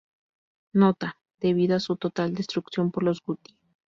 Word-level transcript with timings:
Nota: 0.73 1.19
Debido 1.39 1.75
a 1.75 1.79
su 1.79 1.95
total 1.95 2.33
destrucción 2.33 2.89
por 2.89 3.03
los 3.03 3.21
guti. 3.21 3.55